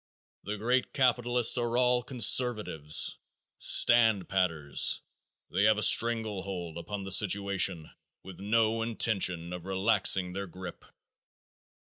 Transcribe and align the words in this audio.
The 0.45 0.57
great 0.57 0.93
capitalists 0.93 1.59
are 1.59 1.77
all 1.77 2.01
conservatives, 2.01 3.19
"standpatters"; 3.59 5.01
they 5.51 5.65
have 5.65 5.77
a 5.77 5.83
strangle 5.83 6.41
hold 6.41 6.79
upon 6.79 7.03
the 7.03 7.11
situation 7.11 7.87
with 8.23 8.39
no 8.39 8.81
intention 8.81 9.53
of 9.53 9.65
relaxing 9.65 10.31
their 10.31 10.47
grip. 10.47 10.85